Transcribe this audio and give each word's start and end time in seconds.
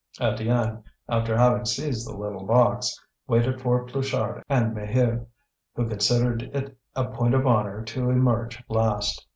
Étienne, 0.19 0.81
after 1.07 1.37
having 1.37 1.63
seized 1.63 2.07
the 2.09 2.17
little 2.17 2.43
box, 2.43 2.99
waited 3.27 3.63
with 3.63 3.87
Pluchart 3.87 4.41
and 4.49 4.75
Maheu, 4.75 5.27
who 5.75 5.87
considered 5.87 6.41
it 6.41 6.75
a 6.95 7.05
point 7.05 7.35
of 7.35 7.45
honour 7.45 7.83
to 7.83 8.09
emerge 8.09 8.63
last. 8.67 9.27